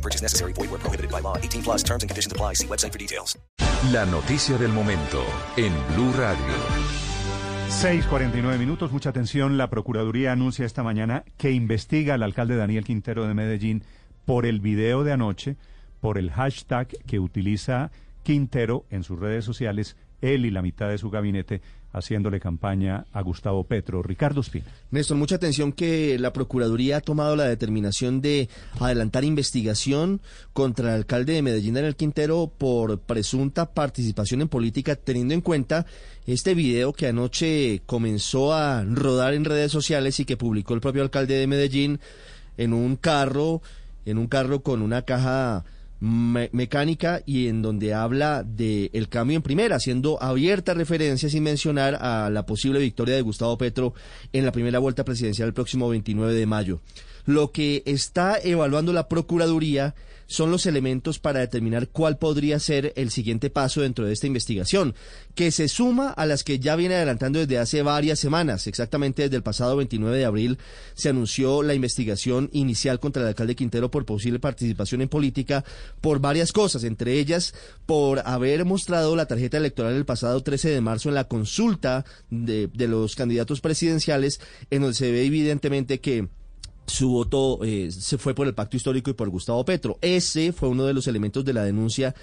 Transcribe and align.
No 0.00 0.02
purchase 0.02 0.22
necessary. 0.22 0.54
Void 0.54 0.70
where 0.70 0.80
prohibited 0.80 1.10
by 1.10 1.20
law. 1.20 1.36
18 1.36 1.62
plus 1.62 1.84
terms 1.84 2.02
and 2.02 2.08
conditions 2.08 2.32
apply. 2.32 2.54
See 2.54 2.66
website 2.66 2.92
for 2.92 2.98
details. 2.98 3.38
La 3.92 4.06
noticia 4.06 4.56
del 4.56 4.72
momento 4.72 5.22
en 5.56 5.72
Blue 5.94 6.12
Radio. 6.16 6.44
6:49 7.68 8.58
minutos. 8.58 8.92
Mucha 8.92 9.10
atención. 9.10 9.58
La 9.58 9.68
Procuraduría 9.68 10.32
anuncia 10.32 10.64
esta 10.64 10.82
mañana 10.82 11.24
que 11.36 11.50
investiga 11.50 12.14
al 12.14 12.22
alcalde 12.22 12.56
Daniel 12.56 12.84
Quintero 12.84 13.28
de 13.28 13.34
Medellín 13.34 13.84
por 14.24 14.46
el 14.46 14.60
video 14.60 15.04
de 15.04 15.12
anoche, 15.12 15.56
por 16.00 16.16
el 16.16 16.30
hashtag 16.30 16.88
que 17.06 17.20
utiliza 17.20 17.90
Quintero 18.22 18.84
en 18.90 19.02
sus 19.02 19.18
redes 19.18 19.44
sociales, 19.44 19.96
él 20.20 20.44
y 20.44 20.50
la 20.50 20.62
mitad 20.62 20.88
de 20.88 20.98
su 20.98 21.10
gabinete 21.10 21.62
haciéndole 21.92 22.38
campaña 22.40 23.06
a 23.12 23.20
Gustavo 23.22 23.64
Petro. 23.64 24.02
Ricardo 24.02 24.40
Espina. 24.40 24.66
Néstor, 24.90 25.16
mucha 25.16 25.36
atención 25.36 25.72
que 25.72 26.18
la 26.18 26.32
Procuraduría 26.32 26.98
ha 26.98 27.00
tomado 27.00 27.34
la 27.36 27.44
determinación 27.44 28.20
de 28.20 28.48
adelantar 28.78 29.24
investigación 29.24 30.20
contra 30.52 30.90
el 30.90 30.96
alcalde 30.96 31.32
de 31.32 31.42
Medellín, 31.42 31.74
Daniel 31.74 31.96
Quintero, 31.96 32.52
por 32.56 33.00
presunta 33.00 33.72
participación 33.72 34.42
en 34.42 34.48
política, 34.48 34.96
teniendo 34.96 35.34
en 35.34 35.40
cuenta 35.40 35.86
este 36.26 36.54
video 36.54 36.92
que 36.92 37.08
anoche 37.08 37.82
comenzó 37.86 38.52
a 38.52 38.84
rodar 38.84 39.34
en 39.34 39.44
redes 39.44 39.72
sociales 39.72 40.20
y 40.20 40.24
que 40.24 40.36
publicó 40.36 40.74
el 40.74 40.80
propio 40.80 41.02
alcalde 41.02 41.34
de 41.34 41.46
Medellín 41.46 41.98
en 42.56 42.72
un 42.72 42.96
carro, 42.96 43.62
en 44.04 44.18
un 44.18 44.28
carro 44.28 44.62
con 44.62 44.82
una 44.82 45.02
caja 45.02 45.64
me- 46.00 46.48
mecánica 46.52 47.22
y 47.26 47.48
en 47.48 47.62
donde 47.62 47.94
habla 47.94 48.42
de 48.42 48.90
el 48.92 49.08
cambio 49.08 49.36
en 49.36 49.42
primera, 49.42 49.76
haciendo 49.76 50.22
abierta 50.22 50.74
referencia 50.74 51.28
sin 51.28 51.42
mencionar 51.42 51.96
a 52.00 52.30
la 52.30 52.46
posible 52.46 52.80
victoria 52.80 53.14
de 53.14 53.22
Gustavo 53.22 53.56
Petro 53.58 53.94
en 54.32 54.44
la 54.44 54.52
primera 54.52 54.78
vuelta 54.78 55.04
presidencial 55.04 55.48
el 55.48 55.54
próximo 55.54 55.88
29 55.88 56.34
de 56.34 56.46
mayo. 56.46 56.80
Lo 57.26 57.52
que 57.52 57.82
está 57.86 58.38
evaluando 58.42 58.92
la 58.92 59.08
Procuraduría 59.08 59.94
son 60.30 60.52
los 60.52 60.64
elementos 60.66 61.18
para 61.18 61.40
determinar 61.40 61.88
cuál 61.88 62.16
podría 62.16 62.60
ser 62.60 62.92
el 62.94 63.10
siguiente 63.10 63.50
paso 63.50 63.80
dentro 63.80 64.06
de 64.06 64.12
esta 64.12 64.28
investigación, 64.28 64.94
que 65.34 65.50
se 65.50 65.66
suma 65.66 66.10
a 66.10 66.24
las 66.24 66.44
que 66.44 66.60
ya 66.60 66.76
viene 66.76 66.94
adelantando 66.94 67.40
desde 67.40 67.58
hace 67.58 67.82
varias 67.82 68.20
semanas. 68.20 68.68
Exactamente 68.68 69.22
desde 69.22 69.36
el 69.36 69.42
pasado 69.42 69.76
29 69.76 70.16
de 70.16 70.24
abril 70.24 70.58
se 70.94 71.08
anunció 71.08 71.64
la 71.64 71.74
investigación 71.74 72.48
inicial 72.52 73.00
contra 73.00 73.22
el 73.22 73.28
alcalde 73.28 73.56
Quintero 73.56 73.90
por 73.90 74.06
posible 74.06 74.38
participación 74.38 75.02
en 75.02 75.08
política 75.08 75.64
por 76.00 76.20
varias 76.20 76.52
cosas, 76.52 76.84
entre 76.84 77.18
ellas 77.18 77.52
por 77.84 78.20
haber 78.20 78.64
mostrado 78.64 79.16
la 79.16 79.26
tarjeta 79.26 79.56
electoral 79.56 79.94
el 79.94 80.04
pasado 80.04 80.40
13 80.40 80.70
de 80.70 80.80
marzo 80.80 81.08
en 81.08 81.16
la 81.16 81.24
consulta 81.24 82.04
de, 82.30 82.68
de 82.68 82.86
los 82.86 83.16
candidatos 83.16 83.60
presidenciales, 83.60 84.40
en 84.70 84.82
donde 84.82 84.94
se 84.94 85.10
ve 85.10 85.24
evidentemente 85.24 85.98
que 85.98 86.28
su 86.90 87.10
voto 87.10 87.60
eh, 87.64 87.90
se 87.90 88.18
fue 88.18 88.34
por 88.34 88.46
el 88.46 88.54
pacto 88.54 88.76
histórico 88.76 89.10
y 89.10 89.14
por 89.14 89.28
Gustavo 89.30 89.64
Petro. 89.64 89.98
Ese 90.02 90.52
fue 90.52 90.68
uno 90.68 90.84
de 90.84 90.92
los 90.92 91.06
elementos 91.06 91.44
de 91.44 91.52
la 91.52 91.62
denuncia 91.64 92.14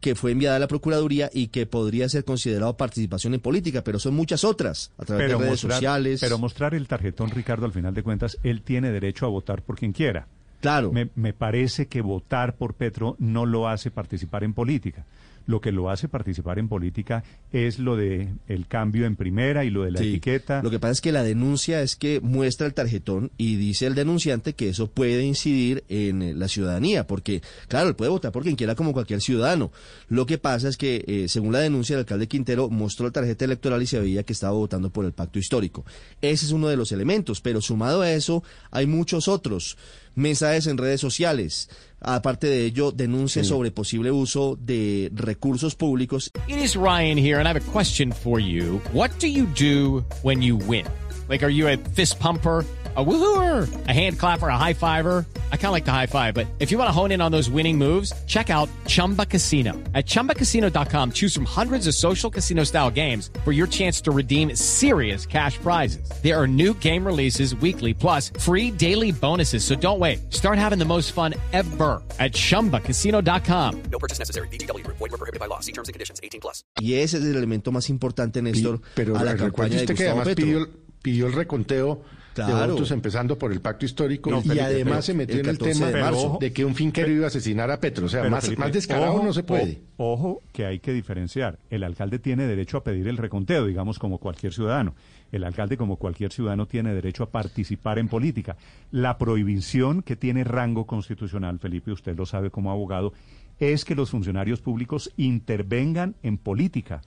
que 0.00 0.14
fue 0.14 0.32
enviada 0.32 0.56
a 0.56 0.58
la 0.58 0.68
Procuraduría 0.68 1.30
y 1.32 1.48
que 1.48 1.64
podría 1.64 2.08
ser 2.08 2.24
considerado 2.24 2.76
participación 2.76 3.34
en 3.34 3.40
política, 3.40 3.82
pero 3.82 3.98
son 3.98 4.14
muchas 4.14 4.44
otras, 4.44 4.92
a 4.98 5.04
través 5.04 5.28
de 5.28 5.36
redes 5.36 5.50
mostrar, 5.50 5.72
sociales. 5.72 6.20
pero 6.20 6.38
mostrar 6.38 6.74
el 6.74 6.86
tarjetón, 6.86 7.30
Ricardo, 7.30 7.64
al 7.64 7.72
final 7.72 7.94
de 7.94 8.02
cuentas, 8.02 8.36
él 8.42 8.62
tiene 8.62 8.90
derecho 8.90 9.24
a 9.24 9.30
votar 9.30 9.62
por 9.62 9.78
quien 9.78 9.92
quiera. 9.92 10.26
Claro. 10.60 10.92
Me, 10.92 11.08
me 11.14 11.32
parece 11.32 11.86
que 11.86 12.02
votar 12.02 12.56
por 12.56 12.74
Petro 12.74 13.16
no 13.18 13.46
lo 13.46 13.68
hace 13.68 13.90
participar 13.90 14.44
en 14.44 14.52
política. 14.52 15.06
Lo 15.46 15.60
que 15.60 15.70
lo 15.72 15.90
hace 15.90 16.08
participar 16.08 16.58
en 16.58 16.68
política 16.68 17.22
es 17.52 17.78
lo 17.78 17.96
de 17.96 18.28
el 18.48 18.66
cambio 18.66 19.06
en 19.06 19.14
primera 19.16 19.64
y 19.64 19.70
lo 19.70 19.84
de 19.84 19.92
la 19.92 20.00
Sí. 20.00 20.08
etiqueta. 20.10 20.60
Lo 20.62 20.70
que 20.70 20.80
pasa 20.80 20.92
es 20.92 21.00
que 21.00 21.12
la 21.12 21.22
denuncia 21.22 21.82
es 21.82 21.94
que 21.96 22.20
muestra 22.20 22.66
el 22.66 22.74
tarjetón 22.74 23.30
y 23.38 23.54
dice 23.56 23.86
el 23.86 23.94
denunciante 23.94 24.54
que 24.54 24.68
eso 24.70 24.88
puede 24.90 25.22
incidir 25.24 25.84
en 25.88 26.20
eh, 26.22 26.34
la 26.34 26.48
ciudadanía, 26.48 27.06
porque, 27.06 27.42
claro, 27.68 27.88
él 27.88 27.94
puede 27.94 28.10
votar 28.10 28.32
por 28.32 28.42
quien 28.42 28.56
quiera 28.56 28.74
como 28.74 28.92
cualquier 28.92 29.20
ciudadano. 29.20 29.70
Lo 30.08 30.26
que 30.26 30.38
pasa 30.38 30.68
es 30.68 30.76
que, 30.76 31.04
eh, 31.06 31.26
según 31.28 31.52
la 31.52 31.60
denuncia, 31.60 31.94
el 31.94 32.00
alcalde 32.00 32.26
Quintero 32.26 32.68
mostró 32.68 33.06
la 33.06 33.12
tarjeta 33.12 33.44
electoral 33.44 33.80
y 33.82 33.86
se 33.86 34.00
veía 34.00 34.24
que 34.24 34.32
estaba 34.32 34.52
votando 34.54 34.90
por 34.90 35.04
el 35.04 35.12
pacto 35.12 35.38
histórico. 35.38 35.84
Ese 36.22 36.46
es 36.46 36.52
uno 36.52 36.66
de 36.68 36.76
los 36.76 36.90
elementos, 36.90 37.40
pero 37.40 37.60
sumado 37.60 38.02
a 38.02 38.10
eso, 38.10 38.42
hay 38.72 38.86
muchos 38.86 39.28
otros. 39.28 39.76
Mensajes 40.16 40.66
en 40.66 40.78
redes 40.78 41.00
sociales. 41.00 41.68
Aparte 42.00 42.46
de 42.46 42.64
ello, 42.64 42.90
denuncias 42.90 43.46
sobre 43.46 43.70
posible 43.70 44.10
uso 44.10 44.58
de 44.60 45.10
recursos 45.14 45.74
públicos 45.74 46.30
It 46.48 46.56
is 46.56 46.74
Ryan 46.74 47.18
here, 47.18 47.38
and 47.38 47.46
I 47.46 47.52
have 47.52 47.56
a 47.56 47.72
question 47.72 48.12
for 48.12 48.40
you. 48.40 48.80
What 48.92 49.10
do 49.20 49.28
you 49.28 49.46
do 49.54 50.04
when 50.22 50.42
you 50.42 50.56
win? 50.56 50.86
Like, 51.28 51.42
are 51.42 51.48
you 51.48 51.68
a 51.68 51.76
fist 51.76 52.18
pumper? 52.20 52.64
A 52.98 53.04
woohooer, 53.04 53.68
a 53.88 53.92
hand 53.92 54.18
clapper, 54.18 54.48
a 54.48 54.56
high 54.56 54.72
fiver. 54.72 55.26
I 55.52 55.56
kind 55.58 55.66
of 55.66 55.72
like 55.72 55.84
the 55.84 55.92
high 55.92 56.06
five, 56.06 56.32
but 56.32 56.46
if 56.58 56.70
you 56.70 56.78
want 56.78 56.88
to 56.88 56.92
hone 56.92 57.12
in 57.12 57.20
on 57.20 57.30
those 57.30 57.50
winning 57.50 57.76
moves, 57.76 58.10
check 58.26 58.48
out 58.48 58.70
Chumba 58.86 59.26
Casino. 59.26 59.74
At 59.94 60.06
chumbacasino.com, 60.06 61.12
choose 61.12 61.34
from 61.34 61.44
hundreds 61.44 61.86
of 61.88 61.94
social 61.94 62.30
casino 62.30 62.64
style 62.64 62.90
games 62.90 63.28
for 63.44 63.52
your 63.52 63.66
chance 63.66 64.00
to 64.00 64.12
redeem 64.12 64.56
serious 64.56 65.26
cash 65.26 65.58
prizes. 65.58 66.08
There 66.22 66.40
are 66.40 66.46
new 66.48 66.72
game 66.72 67.04
releases 67.04 67.54
weekly, 67.56 67.92
plus 67.92 68.30
free 68.40 68.70
daily 68.70 69.12
bonuses. 69.12 69.62
So 69.62 69.74
don't 69.74 69.98
wait. 69.98 70.32
Start 70.32 70.56
having 70.56 70.78
the 70.78 70.86
most 70.86 71.12
fun 71.12 71.34
ever 71.52 72.02
at 72.18 72.32
chumbacasino.com. 72.32 73.82
No 73.92 73.98
purchase 73.98 74.20
necessary. 74.20 74.48
VGW 74.48 74.84
Group. 74.84 74.96
Void 74.96 75.10
were 75.10 75.18
prohibited 75.18 75.40
by 75.40 75.48
law. 75.48 75.60
See 75.60 75.72
terms 75.72 75.88
and 75.88 75.92
conditions. 75.92 76.18
18 76.22 76.40
plus. 76.40 76.64
y 76.80 76.94
ese 76.94 77.18
es 77.18 77.24
el 77.24 77.36
elemento 77.36 77.72
más 77.72 77.90
importante, 77.90 78.40
Néstor, 78.40 78.80
pero 78.94 79.18
a 79.18 79.22
la 79.22 79.32
recuerde 79.32 79.52
campaña 79.52 79.76
de 79.76 79.82
usted 79.82 79.96
que 79.96 80.04
Gustavo 80.04 80.24
Petro. 80.24 80.44
pidió, 80.46 80.85
pidió 81.06 81.28
el 81.28 81.34
reconteo 81.34 82.02
Claro. 82.34 82.66
de 82.66 82.72
votos 82.72 82.90
empezando 82.90 83.38
por 83.38 83.50
el 83.50 83.62
pacto 83.62 83.86
histórico 83.86 84.30
No, 84.30 84.42
y 84.44 84.58
además 84.58 85.06
se 85.06 85.14
metió 85.14 85.36
el 85.36 85.40
en 85.40 85.50
el 85.50 85.56
14 85.58 85.72
tema 85.92 86.12
de 86.38 86.52
que 86.52 86.66
un 86.66 86.74
finquero 86.74 87.10
iba 87.10 87.24
a 87.24 87.28
asesinar 87.28 87.70
a 87.70 87.80
Petro. 87.80 88.04
O 88.04 88.08
sea, 88.10 88.28
más, 88.28 88.44
Felipe, 88.44 88.60
más 88.60 88.72
descarado 88.72 89.14
ojo, 89.14 89.24
no 89.24 89.32
se 89.32 89.42
puede. 89.42 89.80
ojo 89.96 90.42
que 90.52 90.66
hay 90.66 90.80
que 90.80 90.92
diferenciar. 90.92 91.58
El 91.70 91.82
alcalde 91.82 92.18
tiene 92.18 92.46
derecho 92.46 92.76
a 92.76 92.84
pedir 92.84 93.08
el 93.08 93.16
reconteo, 93.16 93.64
digamos, 93.64 93.98
como 93.98 94.18
cualquier 94.18 94.52
ciudadano. 94.52 94.94
El 95.32 95.44
alcalde, 95.44 95.78
como 95.78 95.96
cualquier 95.96 96.30
ciudadano, 96.30 96.66
tiene 96.66 96.92
derecho 96.92 97.22
a 97.22 97.30
participar 97.30 97.98
en 97.98 98.08
política. 98.08 98.58
La 98.90 99.16
prohibición 99.16 100.02
que 100.02 100.16
tiene 100.16 100.44
rango 100.44 100.86
constitucional, 100.86 101.58
Felipe, 101.58 101.90
usted 101.92 102.16
lo 102.18 102.26
sabe 102.26 102.50
como 102.50 102.70
abogado, 102.70 103.14
es 103.60 103.86
que 103.86 103.94
los 103.94 104.10
funcionarios 104.10 104.60
públicos 104.60 105.10
intervengan 105.16 106.16
en 106.22 106.36
política 106.36 107.00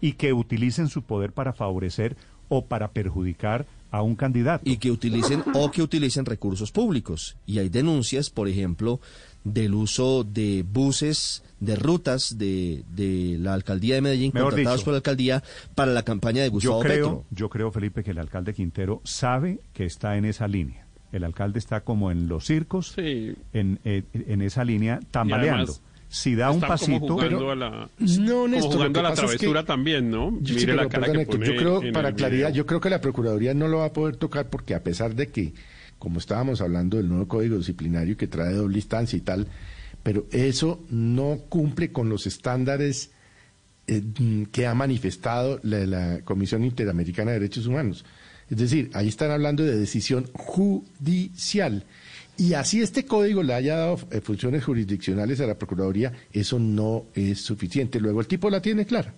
y 0.00 0.12
que 0.12 0.32
utilicen 0.32 0.88
su 0.88 1.02
poder 1.02 1.32
para 1.32 1.52
favorecer 1.52 2.16
o 2.48 2.64
para 2.66 2.88
perjudicar 2.92 3.66
a 3.90 4.02
un 4.02 4.14
candidato. 4.16 4.68
y 4.68 4.76
que 4.78 4.90
utilicen 4.90 5.42
o 5.54 5.70
que 5.70 5.80
utilicen 5.82 6.26
recursos 6.26 6.72
públicos. 6.72 7.36
Y 7.46 7.58
hay 7.60 7.68
denuncias, 7.68 8.30
por 8.30 8.48
ejemplo, 8.48 9.00
del 9.44 9.74
uso 9.74 10.24
de 10.24 10.64
buses, 10.70 11.42
de 11.60 11.76
rutas 11.76 12.36
de, 12.36 12.82
de 12.94 13.36
la 13.38 13.54
alcaldía 13.54 13.94
de 13.94 14.00
Medellín, 14.02 14.32
Mejor 14.34 14.50
contratados 14.50 14.80
dicho, 14.80 14.84
por 14.84 14.92
la 14.92 14.98
alcaldía 14.98 15.42
para 15.74 15.92
la 15.92 16.02
campaña 16.02 16.42
de 16.42 16.48
Yo 16.48 16.52
Gustavo 16.52 16.80
creo, 16.80 16.92
Petro. 16.94 17.24
yo 17.30 17.48
creo, 17.48 17.70
Felipe, 17.70 18.02
que 18.02 18.10
el 18.10 18.18
alcalde 18.18 18.52
Quintero 18.54 19.00
sabe 19.04 19.60
que 19.72 19.84
está 19.84 20.16
en 20.16 20.24
esa 20.24 20.48
línea. 20.48 20.84
El 21.12 21.22
alcalde 21.24 21.60
está 21.60 21.80
como 21.82 22.10
en 22.10 22.28
los 22.28 22.44
circos, 22.44 22.92
Sí. 22.96 23.34
en, 23.52 23.78
eh, 23.84 24.02
en 24.12 24.42
esa 24.42 24.64
línea, 24.64 24.98
tambaleando. 25.12 25.72
además, 25.72 25.82
Si 26.08 26.34
da 26.36 26.50
un 26.50 26.56
Están 26.56 26.68
pasito, 26.68 27.20
a 27.20 27.54
la, 27.56 27.70
No, 27.98 28.32
como 28.34 28.48
Néstor, 28.48 28.70
lo 28.70 28.76
jugando 28.76 28.92
que 28.92 29.00
a 29.00 29.02
la 29.02 29.08
pasa 29.10 29.24
es 29.24 29.30
que- 29.32 29.36
travesura 29.38 29.64
también, 29.64 30.10
¿no? 30.10 30.30
Yo, 30.40 30.46
sí, 30.48 30.54
Mire 30.54 30.66
pero 30.66 30.76
la 30.84 30.88
cara 30.88 31.00
perdón, 31.06 31.16
que 31.16 31.22
Héctor, 31.22 31.38
pone 31.40 31.46
yo 31.52 31.56
creo, 31.58 31.82
en 31.82 31.92
para 31.92 32.12
claridad, 32.12 32.48
video. 32.48 32.56
yo 32.56 32.66
creo 32.66 32.80
que 32.80 32.90
la 32.90 33.00
Procuraduría 33.00 33.54
no 33.54 33.66
lo 33.68 33.78
va 33.78 33.86
a 33.86 33.92
poder 33.92 34.16
tocar 34.16 34.48
porque 34.48 34.74
a 34.74 34.82
pesar 34.84 35.14
de 35.14 35.28
que, 35.28 35.52
como 35.98 36.18
estábamos 36.20 36.60
hablando 36.60 36.96
del 36.96 37.08
nuevo 37.08 37.26
código 37.26 37.56
disciplinario 37.58 38.16
que 38.16 38.26
trae 38.28 38.52
doble 38.54 38.76
instancia 38.78 39.16
y 39.16 39.20
tal, 39.20 39.48
pero 40.02 40.26
eso 40.30 40.84
no 40.90 41.38
cumple 41.48 41.90
con 41.90 42.08
los 42.08 42.26
estándares 42.28 43.10
eh, 43.88 44.02
que 44.52 44.66
ha 44.66 44.74
manifestado 44.74 45.58
la, 45.64 45.86
la 45.86 46.20
Comisión 46.22 46.64
Interamericana 46.64 47.32
de 47.32 47.40
Derechos 47.40 47.66
Humanos. 47.66 48.04
Es 48.48 48.58
decir, 48.58 48.90
ahí 48.94 49.08
están 49.08 49.32
hablando 49.32 49.64
de 49.64 49.76
decisión 49.76 50.26
judicial. 50.34 51.84
Y 52.38 52.54
así 52.54 52.82
este 52.82 53.06
código 53.06 53.42
le 53.42 53.54
haya 53.54 53.76
dado 53.76 53.98
eh, 54.10 54.20
funciones 54.20 54.64
jurisdiccionales 54.64 55.40
a 55.40 55.46
la 55.46 55.54
Procuraduría, 55.56 56.12
eso 56.32 56.58
no 56.58 57.06
es 57.14 57.40
suficiente. 57.40 57.98
Luego 58.00 58.20
el 58.20 58.26
tipo 58.26 58.50
la 58.50 58.60
tiene 58.60 58.84
clara. 58.84 59.14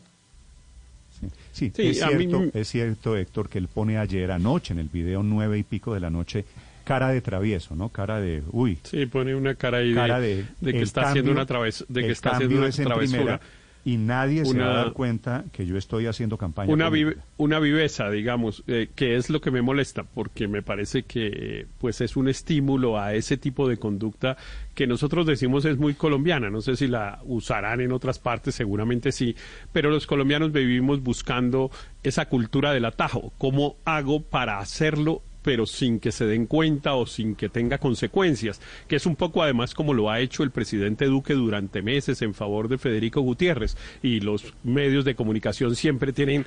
sí, 1.53 1.73
Sí, 1.75 1.89
es, 1.89 2.05
mí 2.15 2.27
cierto, 2.29 2.59
es 2.59 2.69
cierto, 2.69 3.17
Héctor, 3.17 3.49
que 3.49 3.59
él 3.59 3.69
pone 3.69 3.99
ayer 3.99 4.31
anoche 4.31 4.73
en 4.73 4.79
el 4.79 4.89
video 4.89 5.23
nueve 5.23 5.59
y 5.59 5.65
pico 5.65 5.95
de 5.95 6.01
la 6.01 6.11
noche 6.11 6.45
cara 6.89 7.11
de 7.11 7.21
travieso, 7.21 7.77
¿no? 7.77 7.91
Cara 7.91 8.19
de, 8.19 8.43
uy, 8.51 8.79
Sí, 8.83 9.05
pone 9.05 9.35
una 9.35 9.55
cara 9.55 9.79
ahí 9.79 9.93
cara 9.95 10.21
de, 10.21 10.37
de, 10.37 10.47
de 10.61 10.73
que 10.73 10.83
está 10.83 11.11
haciendo 11.11 11.31
una 11.33 11.45
traves, 11.45 11.85
de 11.87 12.03
que 12.03 12.13
está 12.13 12.31
haciendo 12.31 12.57
una 12.57 12.69
es 12.69 12.77
travesura. 12.77 13.19
primera, 13.19 13.41
Y 13.85 13.97
nadie 13.97 14.45
se 14.45 14.59
va 14.59 14.71
a 14.73 14.75
dar 14.85 14.93
cuenta 14.93 15.45
que 15.53 15.65
yo 15.65 15.79
estoy 15.79 16.07
haciendo 16.07 16.37
campaña. 16.37 16.73
una, 16.73 16.91
vive- 16.91 17.17
una 17.39 17.59
viveza, 17.59 18.11
digamos, 18.11 18.63
eh, 18.67 18.89
que 18.95 19.17
es 19.17 19.31
lo 19.31 19.41
que 19.41 19.51
me 19.51 19.63
molesta, 19.63 20.03
porque 20.03 20.47
me 20.47 20.63
parece 20.63 21.05
que 21.05 21.67
pues 21.79 22.01
es 22.03 22.17
un 22.17 22.29
estímulo 22.29 22.99
a 23.01 23.15
ese 23.15 23.37
tipo 23.39 23.67
de 23.69 23.79
conducta 23.79 24.37
que 24.75 24.87
nosotros 24.87 25.27
decimos 25.27 25.65
es 25.65 25.79
muy 25.79 25.95
colombiana. 25.95 26.51
No 26.51 26.61
sé 26.61 26.77
si 26.77 26.87
la 26.87 27.21
usarán 27.25 27.81
en 27.81 27.93
otras 27.93 28.19
partes, 28.19 28.55
seguramente 28.55 29.11
sí, 29.13 29.35
pero 29.73 29.91
los 29.91 30.07
colombianos 30.07 30.53
vivimos 30.53 31.03
buscando 31.03 31.71
esa 32.03 32.27
cultura 32.27 32.73
del 32.73 32.85
atajo. 32.85 33.33
¿Cómo 33.39 33.77
hago 33.85 34.21
para 34.23 34.59
hacerlo? 34.59 35.23
Pero 35.43 35.67
sin 35.67 36.01
que 36.01 36.13
se 36.13 36.27
den 36.27 36.47
cuenta 36.47 36.95
o 36.95 37.07
sin 37.07 37.35
que 37.35 37.49
tenga 37.49 37.79
consecuencias, 37.79 38.61
que 38.87 38.97
es 38.97 39.07
un 39.07 39.17
poco 39.17 39.43
además 39.43 39.75
como 39.75 39.95
lo 39.95 40.11
ha 40.11 40.21
hecho 40.21 40.43
el 40.43 40.51
presidente 40.51 41.07
Duque 41.07 41.35
durante 41.35 41.83
meses 41.83 42.23
en 42.23 42.35
favor 42.35 42.69
de 42.69 42.79
Federico 42.79 43.21
Gutiérrez. 43.21 43.77
Y 44.03 44.21
los 44.21 44.55
medios 44.65 45.05
de 45.05 45.15
comunicación 45.15 45.77
siempre 45.77 46.13
tienen 46.13 46.47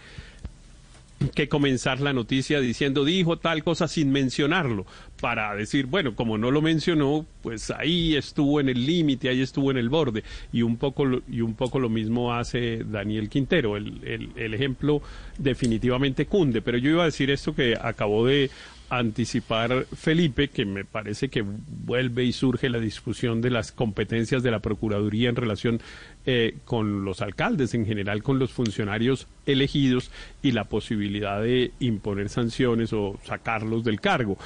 que 1.36 1.48
comenzar 1.48 2.00
la 2.00 2.14
noticia 2.14 2.60
diciendo 2.60 3.06
dijo 3.06 3.38
tal 3.38 3.64
cosa 3.64 3.88
sin 3.88 4.12
mencionarlo 4.12 4.88
para 5.20 5.56
decir 5.56 5.86
bueno 5.86 6.16
como 6.16 6.40
no 6.40 6.50
lo 6.50 6.64
mencionó 6.64 7.28
pues 7.44 7.70
ahí 7.70 8.16
estuvo 8.16 8.60
en 8.60 8.70
el 8.70 8.86
límite 8.86 9.30
ahí 9.30 9.42
estuvo 9.42 9.72
en 9.72 9.78
el 9.78 9.90
borde. 9.90 10.24
Y 10.52 10.62
un 10.62 10.78
poco 10.78 11.06
y 11.30 11.42
un 11.42 11.56
poco 11.56 11.80
lo 11.80 11.90
mismo 11.90 12.34
hace 12.34 12.84
Daniel 12.84 13.30
Quintero. 13.30 13.78
El, 13.78 14.00
el, 14.04 14.30
el 14.36 14.54
ejemplo 14.54 15.02
definitivamente 15.38 16.26
cunde. 16.26 16.62
Pero 16.62 16.78
yo 16.78 16.92
iba 16.92 17.04
a 17.04 17.06
decir 17.06 17.32
esto 17.32 17.56
que 17.56 17.76
acabó 17.80 18.26
de 18.26 18.50
anticipar 18.92 19.86
Felipe, 19.96 20.50
que 20.50 20.66
me 20.66 20.84
parece 20.84 21.30
que 21.30 21.44
vuelve 21.44 22.26
y 22.26 22.34
surge 22.34 22.70
la 22.70 22.80
discusión 22.80 23.42
de 23.42 23.50
las 23.50 23.72
competencias 23.72 24.44
de 24.44 24.52
la 24.52 24.60
Procuraduría 24.60 25.30
en 25.30 25.38
relación 25.38 25.82
eh, 26.26 26.58
con 26.66 27.06
los 27.06 27.22
alcaldes, 27.22 27.74
en 27.74 27.86
general 27.86 28.22
con 28.22 28.38
los 28.38 28.52
funcionarios 28.52 29.28
elegidos 29.46 30.12
y 30.44 30.52
la 30.52 30.66
posibilidad 30.66 31.42
de 31.42 31.72
imponer 31.80 32.28
sanciones 32.28 32.92
o 32.92 33.18
sacarlos 33.24 33.86
del 33.86 34.02
cargo. 34.02 34.38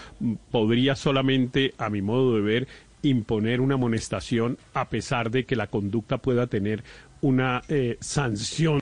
Podría 0.51 0.95
solamente, 0.95 1.73
a 1.79 1.89
mi 1.89 2.03
modo 2.03 2.35
de 2.35 2.41
ver, 2.41 2.67
imponer 3.01 3.61
una 3.61 3.75
amonestación 3.75 4.59
a 4.75 4.89
pesar 4.89 5.31
de 5.31 5.45
que 5.45 5.55
la 5.55 5.67
conducta 5.67 6.19
pueda 6.19 6.45
tener 6.45 6.83
una 7.21 7.63
eh, 7.67 7.97
sanción 7.99 8.81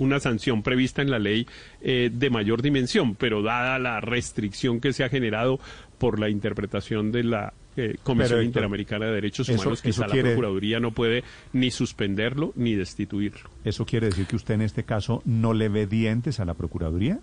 una 0.00 0.18
sanción 0.18 0.62
prevista 0.64 1.00
en 1.02 1.10
la 1.10 1.18
ley 1.20 1.46
eh, 1.80 2.10
de 2.12 2.30
mayor 2.30 2.60
dimensión, 2.62 3.14
pero 3.14 3.42
dada 3.42 3.78
la 3.78 4.00
restricción 4.00 4.80
que 4.80 4.92
se 4.92 5.04
ha 5.04 5.08
generado 5.08 5.60
por 5.98 6.18
la 6.18 6.28
interpretación 6.28 7.12
de 7.12 7.22
la 7.24 7.52
eh, 7.76 7.96
Comisión 8.02 8.38
Pero, 8.38 8.42
Interamericana 8.42 9.06
de 9.06 9.12
Derechos 9.12 9.48
eso- 9.48 9.60
Humanos, 9.60 9.80
quizá 9.80 10.06
quiere- 10.06 10.30
la 10.30 10.34
Procuraduría 10.34 10.80
no 10.80 10.90
puede 10.90 11.22
ni 11.52 11.70
suspenderlo 11.70 12.52
ni 12.56 12.74
destituirlo. 12.74 13.48
¿Eso 13.64 13.86
quiere 13.86 14.06
decir 14.06 14.26
que 14.26 14.34
usted 14.36 14.54
en 14.54 14.62
este 14.62 14.82
caso 14.82 15.22
no 15.24 15.54
le 15.54 15.68
ve 15.68 15.86
dientes 15.86 16.40
a 16.40 16.44
la 16.44 16.54
Procuraduría? 16.54 17.20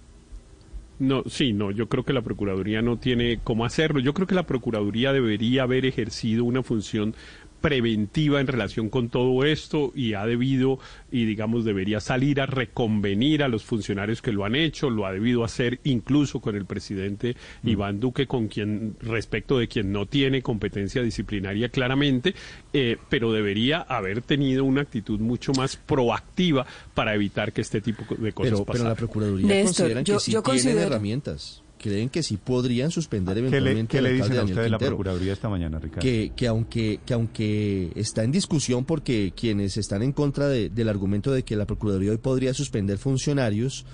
No, 1.00 1.22
sí, 1.28 1.54
no, 1.54 1.70
yo 1.70 1.90
creo 1.90 2.04
que 2.04 2.14
la 2.14 2.24
Procuraduría 2.24 2.82
no 2.82 2.98
tiene 2.98 3.40
cómo 3.44 3.66
hacerlo. 3.66 4.00
Yo 4.00 4.14
creo 4.16 4.26
que 4.26 4.34
la 4.34 4.48
Procuraduría 4.48 5.14
debería 5.14 5.62
haber 5.64 5.86
ejercido 5.86 6.44
una 6.44 6.64
función 6.64 7.14
preventiva 7.62 8.40
en 8.42 8.48
relación 8.48 8.90
con 8.90 9.10
todo 9.10 9.44
esto 9.44 9.92
y 9.96 10.14
ha 10.14 10.26
debido 10.26 10.80
y 11.12 11.26
digamos 11.26 11.66
debería 11.66 12.00
salir 12.00 12.40
a 12.42 12.46
reconvenir 12.46 13.44
a 13.44 13.48
los 13.48 13.64
funcionarios 13.64 14.22
que 14.22 14.32
lo 14.32 14.46
han 14.46 14.56
hecho, 14.56 14.90
lo 14.90 15.06
ha 15.06 15.12
debido 15.12 15.44
hacer 15.44 15.80
incluso 15.84 16.40
con 16.40 16.56
el 16.56 16.66
presidente 16.66 17.36
Iván 17.64 18.00
Duque 18.00 18.28
con 18.28 18.48
quien 18.48 18.96
respecto 19.02 19.58
de 19.60 19.68
quien 19.68 19.92
no 19.92 20.06
tiene 20.06 20.42
competencia 20.42 21.02
disciplinaria 21.02 21.70
claramente, 21.70 22.36
eh, 22.74 22.98
pero 23.10 23.32
debería 23.32 23.80
haber 23.82 24.22
tenido 24.22 24.64
una 24.64 24.82
actitud 24.82 25.20
mucho 25.20 25.52
más 25.54 25.76
proactiva 25.76 26.66
para 26.94 27.14
evitar 27.16 27.54
que 27.54 27.62
este 27.62 27.82
tipo 27.82 28.04
de 28.16 28.32
cosas 28.34 28.52
Pero, 28.54 28.66
pero 28.66 28.84
la 28.84 28.96
Procuraduría 28.96 29.48
Néstor, 29.48 29.66
consideran 29.66 30.06
yo- 30.06 30.14
que 30.16 30.20
sí 30.20 30.32
yo 30.32 30.42
tienen 30.44 30.62
considero- 30.64 30.88
herramientas. 30.88 31.64
Creen 31.78 32.10
que 32.10 32.24
sí 32.24 32.38
podrían 32.38 32.92
suspender 32.92 33.36
¿Qué 33.36 33.42
le, 33.42 33.48
eventualmente 33.50 33.98
qué 33.98 34.02
le 34.02 34.14
dicen 34.14 34.38
a 34.38 34.44
usted 34.44 34.64
de 34.64 34.70
la. 34.70 34.78
Procuraduría 34.80 35.34
esta 35.34 35.48
mañana, 35.50 35.80
Ricardo? 35.80 36.02
que, 36.02 36.32
que 36.36 36.48
aunque 36.48 37.00
que 37.06 37.14
aunque 37.14 37.92
está 37.96 38.24
en 38.24 38.32
discusión 38.32 38.84
porque 38.86 39.34
quienes 39.36 39.78
están 39.78 40.02
en 40.04 40.12
contra 40.12 40.48
de- 40.48 40.70
del 40.70 40.90
argumento 40.90 41.32
de 41.32 41.44
que 41.44 41.56
la 41.56 41.66
Procuraduría 41.66 42.12
hoy 42.12 42.18
podría 42.18 42.54
suspender 42.54 42.98
funcionarios, 42.98 43.86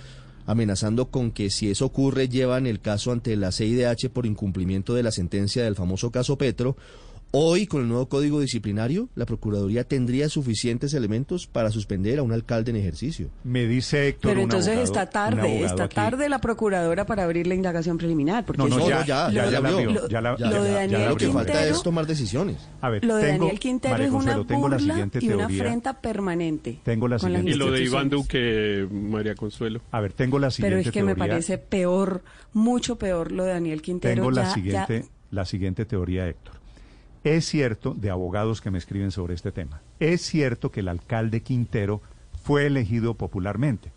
amenazando 0.45 1.07
con 1.09 1.31
que 1.31 1.50
si 1.50 1.69
eso 1.71 1.85
ocurre 1.85 2.27
llevan 2.30 2.68
el 2.68 2.80
caso 2.81 3.12
ante 3.12 3.35
la 3.35 3.51
CIDH 3.51 4.09
por 4.12 4.25
incumplimiento 4.25 4.94
de 4.94 5.03
la 5.03 5.12
sentencia 5.12 5.63
del 5.63 5.75
famoso 5.75 6.12
caso 6.12 6.38
Petro, 6.38 6.75
hoy 7.35 7.65
con 7.65 7.81
el 7.81 7.88
nuevo 7.88 8.07
código 8.07 8.39
disciplinario 8.39 9.09
la 9.15 9.25
Procuraduría 9.25 9.83
tendría 9.85 10.30
suficientes 10.30 10.94
elementos 10.94 11.47
para 11.47 11.71
suspender 11.71 12.19
a 12.19 12.21
un 12.24 12.31
alcalde 12.31 12.69
en 12.69 12.77
ejercicio. 12.77 13.30
Me 13.44 13.65
dice 13.65 14.07
Héctor, 14.09 14.30
Pero 14.31 14.41
un 14.41 14.44
entonces 14.44 14.68
abogado- 14.77 14.83
está 14.83 15.09
tarde, 15.09 15.63
está 15.63 15.83
aquí. 15.85 15.95
tarde 15.95 16.30
la 16.30 16.38
procuradora 16.39 17.07
para 17.07 17.24
abrir 17.24 17.47
la 17.47 17.56
indagación 17.56 17.97
preliminar. 17.97 18.45
Porque 18.45 18.62
No, 18.62 18.68
no, 18.69 18.88
ya, 18.88 19.03
ya, 19.03 19.31
ya, 19.31 19.45
lo- 19.45 19.51
ya 19.51 19.59
la 19.62 19.71
lo- 19.71 20.07
ya 20.07 20.21
la- 20.21 20.38
ya 20.38 20.45
de 20.45 20.51
ya 20.51 20.51
la 20.51 20.69
Daniel 20.69 20.91
Lo 21.09 21.15
que 21.18 21.25
abrió. 21.25 21.33
falta 21.33 21.65
es 21.68 21.81
tomar 21.81 22.06
decisiones. 22.06 22.57
A 22.81 22.89
ver, 22.91 23.03
Lo 23.03 23.15
de 23.15 23.24
tengo, 23.24 23.45
Daniel 23.45 23.59
Quintero 23.59 23.91
María 23.94 24.06
es 24.06 24.12
una 24.12 24.19
Consuelo, 24.19 24.45
tengo 24.45 24.69
la 24.69 24.80
siguiente 24.80 25.19
y 25.21 25.27
una 25.30 25.38
teoría. 25.47 25.63
afrenta 25.63 26.01
permanente. 26.01 26.80
Tengo 26.83 27.07
la 27.07 27.18
siguiente- 27.18 27.50
Y 27.50 27.53
lo 27.56 27.71
de 27.71 27.83
Iván. 27.83 28.09
Duque, 28.09 28.88
María 28.91 29.33
Consuelo. 29.33 29.81
A 29.91 30.00
ver, 30.01 30.13
tengo 30.13 30.38
la 30.38 30.51
siguiente 30.51 30.75
Pero 30.77 30.88
es 30.88 30.94
que 30.94 31.01
me 31.01 31.15
parece 31.15 31.57
peor, 31.57 32.21
mucho 32.53 32.97
peor 33.00 33.31
lo 33.31 33.44
de 33.45 33.53
Daniel 33.53 33.81
Quintero. 33.81 34.13
Tengo 34.13 34.30
la 34.30 34.44
Ya- 34.44 34.53
siguiente, 34.53 35.01
ya- 35.01 35.09
la 35.31 35.45
siguiente 35.45 35.85
teoría, 35.85 36.27
Héctor. 36.27 36.62
Es 37.24 37.46
cierto, 37.46 37.94
de 37.94 38.10
abogados 38.10 38.60
que 38.62 38.70
me 38.72 38.78
escriben 38.78 39.12
sobre 39.12 39.34
este 39.34 39.52
tema, 39.52 39.81
es 40.00 40.22
cierto 40.22 40.72
que 40.72 40.81
el 40.81 40.88
alcalde 40.90 41.42
Quintero 41.42 42.02
fue 42.44 42.66
elegido 42.66 43.14
popularmente. 43.14 43.92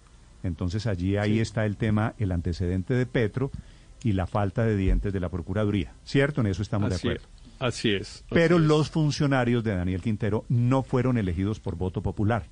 Entonces 0.45 0.87
allí 0.87 1.17
ahí 1.17 1.41
está 1.41 1.67
el 1.67 1.77
tema, 1.77 2.15
el 2.19 2.31
antecedente 2.31 2.95
de 2.95 3.05
Petro 3.07 3.51
y 4.05 4.13
la 4.13 4.27
falta 4.29 4.65
de 4.65 4.77
dientes 4.77 5.13
de 5.13 5.19
la 5.19 5.29
Procuraduría. 5.29 5.93
¿Cierto? 6.05 6.41
En 6.41 6.47
eso 6.47 6.63
estamos 6.63 6.93
Así, 6.93 7.09
de 7.09 7.15
acuerdo. 7.15 7.29
así 7.59 7.91
es. 7.91 8.09
así 8.19 8.25
Pero 8.31 8.57
es. 8.59 8.63
los 8.63 8.91
funcionarios 8.91 9.65
de 9.65 9.75
Daniel 9.75 10.01
Quintero 10.03 10.45
no 10.49 10.85
fueron 10.85 11.19
elegidos 11.19 11.59
por 11.59 11.75
voto 11.75 12.03
popular. 12.03 12.45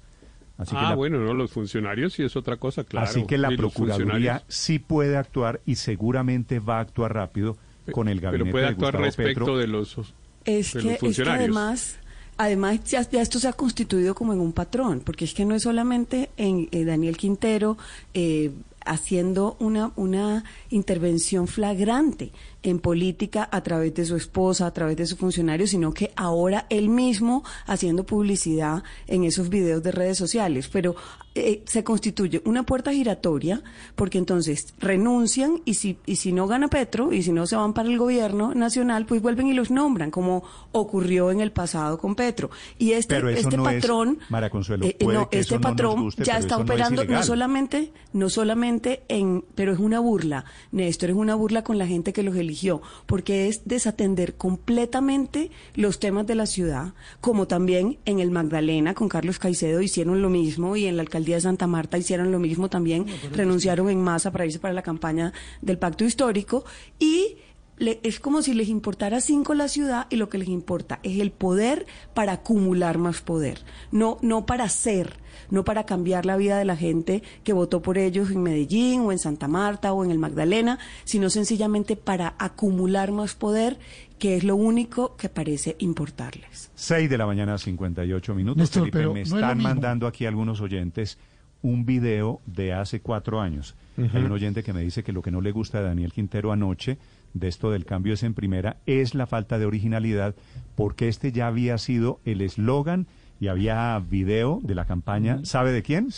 Así 0.58 0.72
que 0.72 0.78
ah, 0.78 0.90
la- 0.90 0.94
bueno, 0.96 1.18
no, 1.20 1.34
los 1.34 1.52
funcionarios 1.52 2.14
sí 2.14 2.24
es 2.24 2.34
otra 2.34 2.56
cosa, 2.56 2.82
claro. 2.82 3.06
Así 3.06 3.24
que 3.26 3.38
la 3.38 3.50
Procuraduría 3.56 4.42
sí 4.48 4.80
puede 4.80 5.16
actuar 5.16 5.60
y 5.66 5.76
seguramente 5.76 6.58
va 6.58 6.78
a 6.78 6.80
actuar 6.80 7.14
rápido 7.14 7.56
con 7.92 8.08
el 8.08 8.18
gabinete 8.20 8.44
Pero 8.44 8.52
puede 8.52 8.64
de 8.64 8.70
actuar 8.70 8.92
Gustavo 8.94 9.04
respecto 9.04 9.40
Petro. 9.44 9.58
de 9.58 9.66
los, 9.68 10.14
Es 10.44 10.72
que, 10.72 10.82
los 10.82 11.02
es 11.02 11.16
que 11.16 11.30
además, 11.30 11.96
además 12.36 12.84
ya, 12.84 13.08
ya 13.08 13.22
esto 13.22 13.38
se 13.38 13.48
ha 13.48 13.52
constituido 13.52 14.14
como 14.14 14.32
en 14.32 14.40
un 14.40 14.52
patrón, 14.52 15.00
porque 15.00 15.24
es 15.24 15.34
que 15.34 15.44
no 15.44 15.54
es 15.54 15.62
solamente 15.62 16.30
en 16.36 16.68
eh, 16.72 16.84
Daniel 16.84 17.16
Quintero 17.16 17.78
eh, 18.12 18.50
haciendo 18.84 19.56
una, 19.60 19.92
una 19.96 20.44
intervención 20.70 21.48
flagrante 21.48 22.32
en 22.64 22.80
política 22.80 23.48
a 23.52 23.62
través 23.62 23.94
de 23.94 24.04
su 24.04 24.16
esposa, 24.16 24.66
a 24.66 24.72
través 24.72 24.96
de 24.96 25.06
su 25.06 25.16
funcionario, 25.16 25.66
sino 25.68 25.92
que 25.92 26.10
ahora 26.16 26.66
él 26.70 26.88
mismo 26.88 27.44
haciendo 27.66 28.04
publicidad 28.04 28.82
en 29.06 29.22
esos 29.22 29.48
videos 29.50 29.82
de 29.84 29.92
redes 29.92 30.18
sociales. 30.18 30.68
Pero 30.72 30.96
eh, 31.36 31.62
se 31.66 31.82
constituye 31.84 32.40
una 32.44 32.62
puerta 32.64 32.92
giratoria 32.92 33.62
porque 33.96 34.18
entonces 34.18 34.72
renuncian 34.78 35.60
y 35.64 35.74
si, 35.74 35.98
y 36.06 36.16
si 36.16 36.32
no 36.32 36.46
gana 36.46 36.68
Petro 36.68 37.12
y 37.12 37.22
si 37.22 37.32
no 37.32 37.46
se 37.46 37.56
van 37.56 37.74
para 37.74 37.88
el 37.88 37.98
gobierno 37.98 38.54
nacional, 38.54 39.04
pues 39.06 39.20
vuelven 39.20 39.48
y 39.48 39.52
los 39.52 39.70
nombran, 39.70 40.10
como 40.10 40.44
ocurrió 40.72 41.30
en 41.30 41.40
el 41.40 41.52
pasado 41.52 41.98
con 41.98 42.14
Petro. 42.14 42.50
Y 42.78 42.92
este, 42.92 43.16
Pero 43.16 43.28
eso 43.28 43.40
este 43.48 43.56
no 43.56 43.68
es- 43.68 43.76
patrón, 43.82 44.18
Mara 44.28 44.48
Consuelo, 44.48 44.86
eh, 44.86 44.96
eh, 44.98 45.06
no, 45.06 45.28
este 45.30 45.56
no 45.56 45.60
patrón 45.60 46.02
guste, 46.04 46.24
ya 46.24 46.38
está 46.38 46.56
no 46.56 46.62
es 46.64 46.70
operando 46.70 47.04
no, 47.04 47.22
solamente, 47.22 47.92
no 48.12 48.30
solamente 48.30 49.02
en, 49.08 49.44
pero 49.54 49.72
es 49.72 49.78
una 49.80 49.98
burla, 50.00 50.44
Néstor, 50.72 51.10
es 51.10 51.16
una 51.16 51.34
burla 51.34 51.62
con 51.64 51.78
la 51.78 51.86
gente 51.86 52.12
que 52.12 52.22
los 52.22 52.36
eligió, 52.54 52.82
porque 53.06 53.48
es 53.48 53.62
desatender 53.64 54.34
completamente 54.34 55.50
los 55.74 55.98
temas 55.98 56.26
de 56.26 56.36
la 56.36 56.46
ciudad, 56.46 56.94
como 57.20 57.46
también 57.46 57.98
en 58.04 58.20
el 58.20 58.30
Magdalena 58.30 58.94
con 58.94 59.08
Carlos 59.08 59.40
Caicedo 59.40 59.82
hicieron 59.82 60.22
lo 60.22 60.30
mismo 60.30 60.76
y 60.76 60.86
en 60.86 60.96
la 60.96 61.02
alcaldía 61.02 61.34
de 61.36 61.40
Santa 61.40 61.66
Marta 61.66 61.98
hicieron 61.98 62.30
lo 62.30 62.38
mismo 62.38 62.68
también, 62.68 63.06
renunciaron 63.32 63.90
en 63.90 64.00
masa 64.00 64.30
para 64.30 64.46
irse 64.46 64.60
para 64.60 64.72
la 64.72 64.82
campaña 64.82 65.32
del 65.62 65.78
pacto 65.78 66.04
histórico 66.04 66.64
y 66.98 67.36
le- 67.78 68.00
es 68.02 68.20
como 68.20 68.42
si 68.42 68.54
les 68.54 68.68
importara 68.68 69.20
cinco 69.20 69.54
la 69.54 69.68
ciudad 69.68 70.06
y 70.10 70.16
lo 70.16 70.28
que 70.28 70.38
les 70.38 70.48
importa 70.48 71.00
es 71.02 71.20
el 71.20 71.30
poder 71.30 71.86
para 72.14 72.32
acumular 72.32 72.98
más 72.98 73.20
poder, 73.20 73.58
no, 73.92 74.18
no 74.22 74.46
para 74.46 74.68
ser, 74.68 75.16
no 75.50 75.64
para 75.64 75.84
cambiar 75.84 76.26
la 76.26 76.36
vida 76.36 76.58
de 76.58 76.64
la 76.64 76.76
gente 76.76 77.22
que 77.42 77.52
votó 77.52 77.82
por 77.82 77.98
ellos 77.98 78.30
en 78.30 78.42
Medellín 78.42 79.00
o 79.00 79.12
en 79.12 79.18
Santa 79.18 79.48
Marta 79.48 79.92
o 79.92 80.04
en 80.04 80.10
el 80.10 80.18
Magdalena, 80.18 80.78
sino 81.04 81.30
sencillamente 81.30 81.96
para 81.96 82.34
acumular 82.38 83.10
más 83.12 83.34
poder, 83.34 83.78
que 84.18 84.36
es 84.36 84.44
lo 84.44 84.56
único 84.56 85.16
que 85.16 85.28
parece 85.28 85.76
importarles. 85.80 86.70
6 86.76 87.10
de 87.10 87.18
la 87.18 87.26
mañana, 87.26 87.58
58 87.58 88.34
minutos. 88.34 88.56
Néstor, 88.58 88.82
Felipe, 88.82 88.98
pero 88.98 89.12
me 89.12 89.20
no 89.20 89.24
es 89.24 89.30
lo 89.30 89.36
están 89.38 89.58
mandando 89.62 90.06
aquí 90.06 90.24
algunos 90.26 90.60
oyentes 90.60 91.18
un 91.62 91.84
video 91.86 92.40
de 92.46 92.72
hace 92.74 93.00
cuatro 93.00 93.40
años. 93.40 93.74
Hay 93.96 94.22
un 94.22 94.32
oyente 94.32 94.62
que 94.62 94.72
me 94.72 94.82
dice 94.82 95.02
que 95.02 95.12
lo 95.12 95.22
que 95.22 95.30
no 95.30 95.40
le 95.40 95.50
gusta 95.50 95.78
de 95.80 95.86
Daniel 95.86 96.12
Quintero 96.12 96.52
anoche, 96.52 96.98
de 97.34 97.48
esto 97.48 97.70
del 97.70 97.84
cambio 97.84 98.14
es 98.14 98.22
en 98.22 98.32
primera, 98.34 98.76
es 98.86 99.14
la 99.14 99.26
falta 99.26 99.58
de 99.58 99.66
originalidad, 99.66 100.34
porque 100.76 101.08
este 101.08 101.32
ya 101.32 101.48
había 101.48 101.76
sido 101.78 102.20
el 102.24 102.40
eslogan 102.40 103.06
y 103.40 103.48
había 103.48 103.98
video 103.98 104.60
de 104.62 104.74
la 104.74 104.86
campaña, 104.86 105.40
¿sabe 105.44 105.72
de 105.72 105.82
quién? 105.82 106.08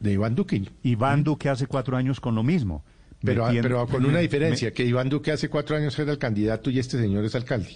De 0.00 0.12
Iván 0.12 0.34
Duque. 0.34 0.62
Iván 0.82 1.24
Duque 1.24 1.48
hace 1.48 1.66
cuatro 1.66 1.96
años 1.96 2.20
con 2.20 2.34
lo 2.34 2.42
mismo. 2.42 2.82
Pero, 3.22 3.44
Metiendo- 3.46 3.68
pero 3.68 3.86
con 3.86 4.04
una 4.06 4.18
diferencia, 4.20 4.68
Me- 4.68 4.72
que 4.72 4.84
Iván 4.84 5.08
Duque 5.10 5.30
hace 5.30 5.48
cuatro 5.50 5.76
años 5.76 5.98
era 5.98 6.10
el 6.10 6.18
candidato 6.18 6.70
y 6.70 6.78
este 6.78 6.98
señor 6.98 7.24
es 7.24 7.34
alcalde. 7.34 7.68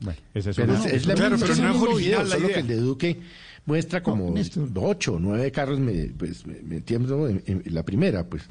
Bueno, 0.00 0.18
esa 0.34 0.50
es 0.50 0.56
Pero 0.56 0.72
una- 0.74 0.84
es, 0.86 0.92
es 0.92 1.06
la 1.06 1.14
Claro, 1.14 1.32
misma, 1.36 1.46
pero 1.48 1.62
no 1.62 1.74
es 1.74 1.82
original 1.82 1.98
video, 1.98 2.22
la 2.22 2.28
solo 2.36 2.44
idea. 2.46 2.54
que 2.54 2.60
el 2.60 2.66
de 2.68 2.76
Duque 2.76 3.20
muestra 3.66 4.02
como 4.04 4.32
ocho 4.76 5.14
o 5.14 5.18
nueve 5.18 5.50
carros 5.50 5.80
me, 5.80 5.92
pues, 6.16 6.46
me- 6.46 6.58
en 6.86 7.62
la 7.66 7.82
primera, 7.82 8.24
pues. 8.24 8.44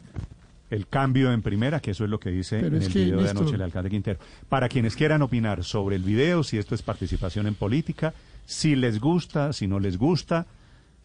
El 0.69 0.87
cambio 0.87 1.31
en 1.31 1.41
primera, 1.41 1.79
que 1.79 1.91
eso 1.91 2.03
es 2.03 2.09
lo 2.09 2.19
que 2.19 2.29
dice 2.29 2.59
Pero 2.59 2.75
en 2.77 2.83
el 2.83 2.89
video 2.89 3.21
de 3.21 3.29
anoche 3.29 3.55
el 3.55 3.61
alcalde 3.61 3.89
Quintero. 3.89 4.19
Para 4.49 4.67
quienes 4.67 4.95
quieran 4.95 5.21
opinar 5.21 5.63
sobre 5.63 5.95
el 5.95 6.03
video, 6.03 6.43
si 6.43 6.57
esto 6.57 6.75
es 6.75 6.81
participación 6.81 7.47
en 7.47 7.55
política, 7.55 8.13
si 8.45 8.75
les 8.75 8.99
gusta, 8.99 9.53
si 9.53 9.67
no 9.67 9.79
les 9.79 9.97
gusta, 9.97 10.45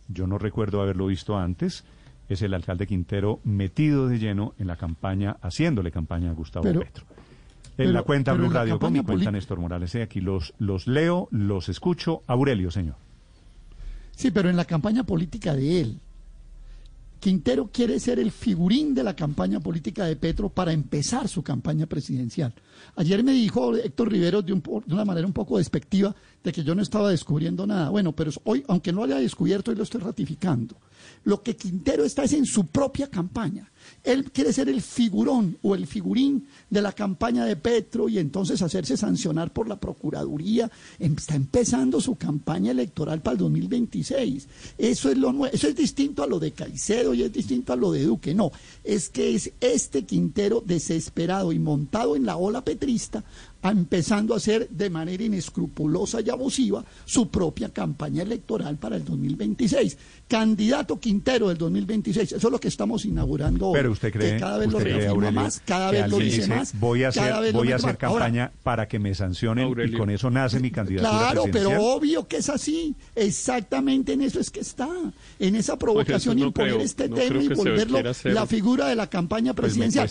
yo 0.08 0.26
no 0.26 0.38
recuerdo 0.38 0.82
haberlo 0.82 1.06
visto 1.06 1.38
antes, 1.38 1.84
es 2.28 2.42
el 2.42 2.54
alcalde 2.54 2.86
Quintero 2.86 3.40
metido 3.44 4.08
de 4.08 4.18
lleno 4.18 4.54
en 4.58 4.66
la 4.66 4.76
campaña, 4.76 5.36
haciéndole 5.42 5.90
campaña 5.90 6.30
a 6.30 6.34
Gustavo 6.34 6.64
Pero- 6.64 6.80
Petro. 6.80 7.04
En 7.72 7.76
pero- 7.76 7.92
la 7.92 8.02
cuenta 8.02 8.32
Blue 8.34 8.50
Radio 8.50 8.78
con 8.78 8.92
mi 8.92 9.02
cuenta 9.02 9.30
Néstor 9.30 9.58
Morales. 9.58 9.94
eh, 9.94 10.02
Aquí 10.02 10.20
los, 10.20 10.52
los 10.58 10.86
leo, 10.86 11.28
los 11.30 11.68
escucho. 11.70 12.22
Aurelio, 12.26 12.70
señor. 12.70 12.96
Sí, 14.14 14.30
pero 14.30 14.50
en 14.50 14.56
la 14.56 14.66
campaña 14.66 15.04
política 15.04 15.54
de 15.54 15.80
él. 15.80 16.00
Quintero 17.22 17.70
quiere 17.72 18.00
ser 18.00 18.18
el 18.18 18.32
figurín 18.32 18.94
de 18.94 19.04
la 19.04 19.14
campaña 19.14 19.60
política 19.60 20.06
de 20.06 20.16
Petro 20.16 20.48
para 20.48 20.72
empezar 20.72 21.28
su 21.28 21.40
campaña 21.44 21.86
presidencial. 21.86 22.52
Ayer 22.96 23.22
me 23.22 23.30
dijo 23.30 23.76
Héctor 23.76 24.10
Rivero 24.10 24.42
de, 24.42 24.52
una 24.52 25.04
manera 25.04 25.24
un 25.24 25.32
poco 25.32 25.58
despectiva 25.58 26.12
de 26.42 26.52
que 26.52 26.64
yo 26.64 26.74
no 26.74 26.82
estaba 26.82 27.10
descubriendo 27.10 27.64
nada. 27.64 27.90
Bueno, 27.90 28.10
pero 28.10 28.32
hoy, 28.42 28.64
aunque 28.66 28.90
no 28.90 29.06
lo 29.06 29.14
haya 29.14 29.22
descubierto, 29.22 29.70
hoy 29.70 29.76
lo 29.76 29.84
estoy 29.84 30.00
ratificando. 30.00 30.74
Lo 31.22 31.44
que 31.44 31.54
Quintero 31.54 32.02
está 32.02 32.24
es 32.24 32.32
en 32.32 32.44
su 32.44 32.66
propia 32.66 33.08
campaña. 33.08 33.70
Él 34.04 34.30
quiere 34.32 34.52
ser 34.52 34.68
el 34.68 34.82
figurón 34.82 35.58
o 35.62 35.74
el 35.74 35.86
figurín 35.86 36.46
de 36.70 36.82
la 36.82 36.92
campaña 36.92 37.44
de 37.44 37.56
Petro 37.56 38.08
y 38.08 38.18
entonces 38.18 38.60
hacerse 38.62 38.96
sancionar 38.96 39.52
por 39.52 39.68
la 39.68 39.78
Procuraduría. 39.78 40.70
Em- 40.98 41.16
Está 41.16 41.36
empezando 41.36 42.00
su 42.00 42.16
campaña 42.16 42.72
electoral 42.72 43.22
para 43.22 43.34
el 43.34 43.38
2026. 43.38 44.48
Eso 44.76 45.10
es 45.10 45.16
lo 45.16 45.46
Eso 45.46 45.68
es 45.68 45.76
distinto 45.76 46.22
a 46.22 46.26
lo 46.26 46.38
de 46.40 46.52
Caicedo 46.52 47.14
y 47.14 47.22
es 47.22 47.32
distinto 47.32 47.72
a 47.72 47.76
lo 47.76 47.92
de 47.92 48.04
Duque. 48.04 48.34
No, 48.34 48.50
es 48.82 49.08
que 49.08 49.34
es 49.34 49.52
este 49.60 50.04
Quintero 50.04 50.62
desesperado 50.66 51.52
y 51.52 51.58
montado 51.58 52.16
en 52.16 52.26
la 52.26 52.36
ola 52.36 52.64
petrista, 52.64 53.24
a- 53.62 53.70
empezando 53.70 54.34
a 54.34 54.36
hacer 54.36 54.68
de 54.68 54.90
manera 54.90 55.22
inescrupulosa 55.24 56.20
y 56.20 56.30
abusiva 56.30 56.84
su 57.04 57.28
propia 57.28 57.68
campaña 57.70 58.22
electoral 58.22 58.76
para 58.76 58.96
el 58.96 59.04
2026. 59.04 59.96
Candidato 60.28 60.98
Quintero 60.98 61.48
del 61.48 61.58
2026. 61.58 62.32
Eso 62.32 62.48
es 62.48 62.52
lo 62.52 62.58
que 62.60 62.68
estamos 62.68 63.04
inaugurando 63.04 63.68
hoy. 63.68 63.74
Pero 63.74 63.92
usted 63.92 64.12
cree, 64.12 64.32
que 64.34 64.38
cada 64.40 64.58
vez 64.58 64.70
lo 64.72 64.78
reafirma 64.78 65.10
Aurelio, 65.12 65.32
más, 65.32 65.60
cada 65.64 65.90
que 65.90 65.96
vez 66.02 66.10
lo 66.10 66.16
alguien 66.16 66.30
dice 66.30 66.42
dice, 66.42 66.54
más. 66.54 66.80
Voy 66.80 67.04
a 67.04 67.08
hacer, 67.08 67.52
voy 67.52 67.72
a. 67.72 67.76
Ahora, 67.76 67.96
campaña 67.96 68.52
para 68.62 68.88
que 68.88 68.98
me 68.98 69.14
sancionen 69.14 69.74
y 69.86 69.92
con 69.92 70.10
eso 70.10 70.30
nace 70.30 70.60
mi 70.60 70.70
candidatura 70.70 71.10
Claro, 71.10 71.44
pero 71.52 71.70
obvio 71.82 72.26
que 72.26 72.38
es 72.38 72.48
así. 72.48 72.94
Exactamente 73.14 74.12
en 74.12 74.22
eso 74.22 74.40
es 74.40 74.50
que 74.50 74.60
está. 74.60 74.88
En 75.38 75.56
esa 75.56 75.78
provocación 75.78 76.38
no 76.38 76.46
imponer 76.46 76.72
creo, 76.74 76.84
este 76.84 77.08
no 77.08 77.16
tema 77.16 77.42
y 77.42 77.48
volverlo 77.48 77.98
la 78.24 78.46
figura 78.46 78.86
de 78.88 78.96
la 78.96 79.08
campaña 79.08 79.52
Pues 79.54 79.72
presidencial. 79.72 80.10